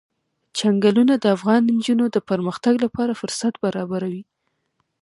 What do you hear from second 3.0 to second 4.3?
فرصتونه برابروي.